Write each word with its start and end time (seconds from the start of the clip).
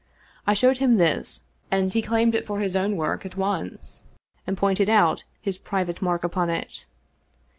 I 0.47 0.55
showed 0.55 0.79
him 0.79 0.97
this, 0.97 1.43
and 1.69 1.93
he 1.93 2.01
claimed 2.01 2.33
it 2.33 2.47
for 2.47 2.59
his 2.59 2.75
own 2.75 2.95
work 2.97 3.23
at 3.23 3.37
once, 3.37 4.01
and 4.47 4.57
pointed 4.57 4.89
out 4.89 5.25
his 5.39 5.59
private 5.59 6.01
mark 6.01 6.23
upon 6.23 6.49
it. 6.49 6.87